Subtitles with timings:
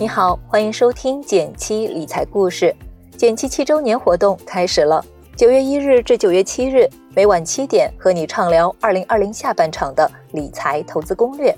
[0.00, 2.74] 你好，欢迎收听减七理财故事。
[3.18, 5.04] 减七七周年活动开始了，
[5.36, 11.54] 九月一日至九月七日，每晚七点和你畅聊二零二零下半场的理财投资攻略。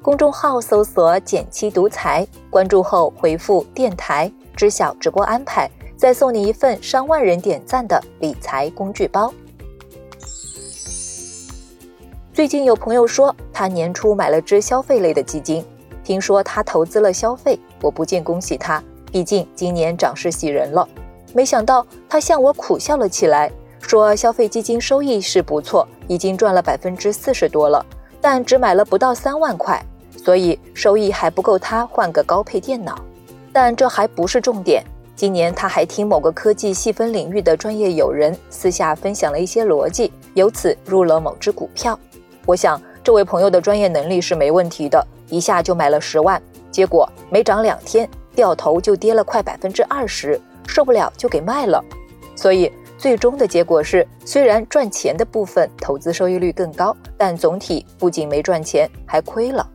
[0.00, 9.30] 公众号搜索“减七独裁，关注后回复“电台”知晓直播安排，再送你一份上万人点赞的理财工具包。
[12.32, 15.62] 最近有朋友说，他年初买了只消费类的基金。
[16.04, 20.86] 听说他投资了消费，我不禁恭喜他，毕竟今年涨势喜人了。
[21.32, 27.84] 没想到他向我苦笑了起来，说消费基金收益是不错，已经赚了百分之四十多了，
[28.20, 29.82] 但只买了不到三万块，
[30.14, 33.02] 所以收益还不够他换个高配电脑。
[33.52, 34.84] 但这还不是重点，
[35.16, 41.98] 今年他还听某个科技细分领域的专业友人私下分享了一些逻辑，由此入了某只股票。
[42.44, 45.06] 我想这位朋友的专业能力是没问题的。
[45.34, 51.82] 一下就买了十万，结果没涨两天，掉头就跌了快百分之二十，受不了就给卖了。
[52.36, 59.68] 所以最终的结果是，虽然赚钱的部分投资收益率更高，但总体不仅没赚钱，还亏了。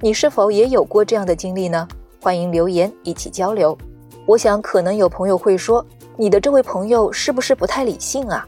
[0.00, 1.86] 你是否也有过这样的经历呢？
[2.20, 3.76] 欢迎留言一起交流。
[4.26, 5.84] 我想可能有朋友会说，
[6.16, 8.46] 你的这位朋友是不是不太理性啊？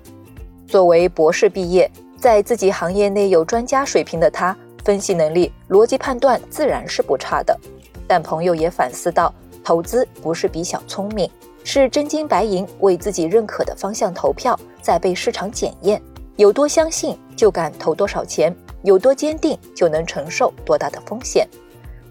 [0.67, 4.57] 作为博士毕业，在自己行业内有专家水平的他。
[4.87, 7.59] 分析能力、逻辑判断自然是不差的，
[8.06, 9.34] 但朋友也反思到，
[9.65, 11.28] 投资不是比小聪明，
[11.65, 16.01] 是真金白银为自己认可的方向投票，再被市场检验，
[16.37, 21.48] 有多相信就敢投多少钱，有多坚定就能承受多大的风险。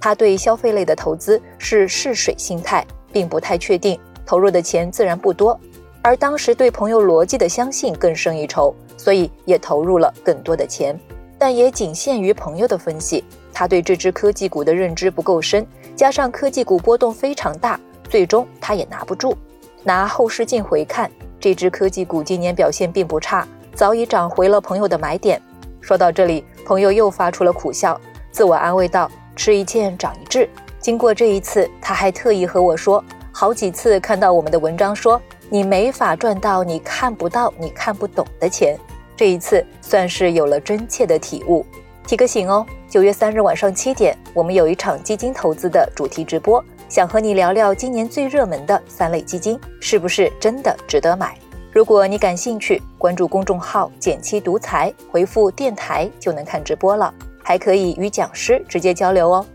[0.01, 5.57] 他对消费类的投资是试水心态，并不太确定，投入的钱自然不多。
[6.01, 10.99] 而当时对朋友逻辑的相信更胜一筹，所以也投入了更多的钱。
[11.45, 15.63] 但也仅限于朋友的分析，他对这只科技股的认知不够深，
[15.95, 17.79] 加上科技股波动非常大，
[18.09, 19.38] 最终他也拿不住。
[19.83, 21.07] 拿后视镜回看，
[21.39, 25.39] 这只科技股今年表现并不差，早已涨回了朋友的买点。
[25.81, 28.01] 说到这里，朋友又发出了苦笑，
[28.31, 29.07] 自我安慰道
[29.38, 30.50] ：“吃一堑长一智。”
[30.81, 38.75] 经过这一次，他还特意和我说，好几次看到我们的文章说，你没法赚到你看不到、你看不懂的钱。
[39.17, 41.65] 这一次算是有了真切的体悟，
[42.05, 51.37] 提个醒哦，九月三日晚上七点，我们有一场基金投资的主题直播，想和你聊聊今年最热门的三类基金是不是真的值得买。
[51.71, 59.45] 如果你感兴趣，关注公众号“减七独裁，回复“电台”就能看直播了，还可以与讲师直接交流哦。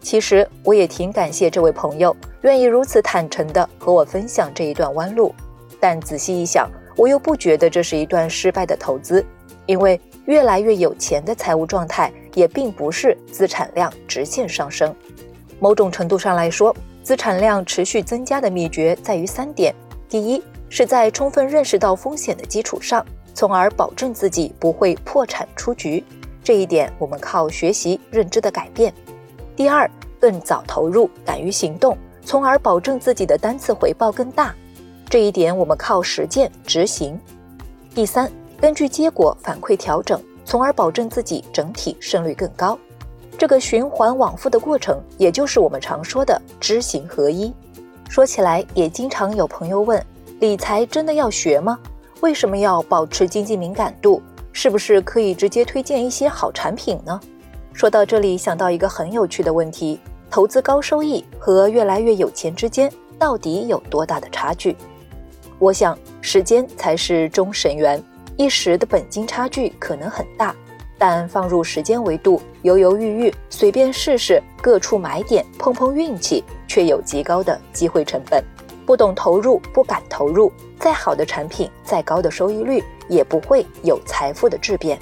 [0.00, 5.34] 其实我也挺感谢这位朋友愿意如此坦诚地和我分享这一段弯路，
[5.78, 6.70] 但仔细一想。
[6.96, 9.24] 我又不觉得这是一段失败的投资，
[9.66, 14.94] 因为越来越有钱的财务状态也并不是资产量直线上升。
[15.58, 19.74] 某种程度上来说，资产量持续增加的秘诀在于三点：
[20.08, 23.04] 第一，是在充分认识到风险的基础上，
[23.34, 26.04] 从而保证自己不会破产出局，
[26.44, 28.92] 这一点我们靠学习认知的改变；
[29.56, 34.54] 第二，更早投入，敢于行动，从而保证自己的单次回报更大。
[35.12, 37.20] 这一点我们靠实践执行。
[37.94, 42.78] 第三，根据结果反馈调整，从而保证自己整体胜率更高。
[43.36, 47.52] 这个循环往复的过程，也就是我们常说的知行合一。
[48.08, 50.02] 说起来，也经常有朋友问：
[50.40, 51.78] 理财真的要学吗？
[52.22, 54.22] 为什么要保持经济敏感度？
[54.50, 57.20] 是不是可以直接推荐一些好产品呢？
[57.74, 60.00] 说到这里，想到一个很有趣的问题：
[60.30, 64.74] 投资高收益和越来越有钱之间，到底有多大的差距？
[65.62, 68.02] 我想，时间才是终审员。
[68.36, 70.52] 一时的本金差距可能很大，
[70.98, 78.42] 但放入时间维度，犹犹豫豫，随便试试，各处买点，碰碰运气，却有极高的机会成本。
[78.84, 84.98] 不懂投入，不敢投入，再好的产品，再高的收益率，也不会有财富的质变。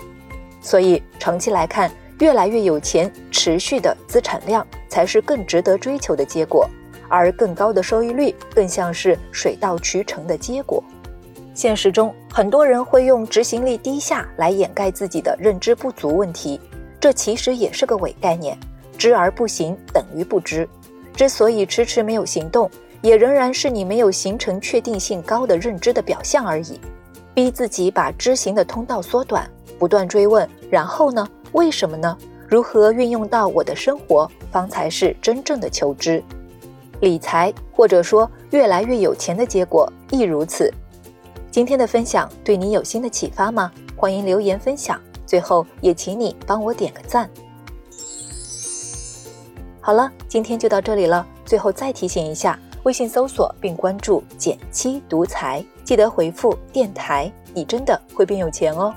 [0.60, 6.68] 所以，长期来看，越来越有钱，持续的资产量，才是更值得追求的结果。
[7.10, 10.82] 而更高的收益率更像是水到渠成的结果。
[11.52, 16.58] 现实中，很多人会用执行力低下来掩盖自己的认知不足问题，
[16.98, 18.56] 这其实也是个伪概念。
[18.96, 20.66] 知而不行等于不知。
[21.14, 22.70] 之所以迟迟没有行动，
[23.02, 26.80] 也仍然是你没有形成确定性高的认知的表象而已。
[27.34, 31.26] 逼自己把知行的通道缩短，不断追问，然后呢？
[31.52, 32.16] 为什么呢？
[32.48, 36.22] 如何运用到我的生活，方才是真正的求知。
[37.00, 40.72] 理财，或者说越来越有钱的结果亦如此。
[41.50, 43.72] 今天的分享对你有新的启发吗？
[43.96, 45.00] 欢迎留言分享。
[45.26, 47.30] 最后也请你帮我点个赞。
[49.80, 51.26] 好了，今天就到这里了。
[51.46, 58.92] 最后再提醒一下，微信搜索并关注“减七独裁，记得回复“电台”，你真的会变有钱哦。